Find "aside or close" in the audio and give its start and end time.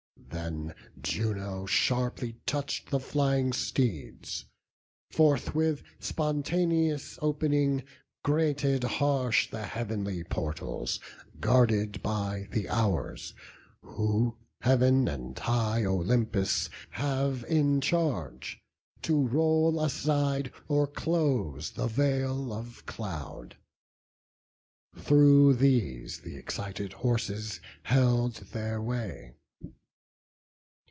19.83-21.71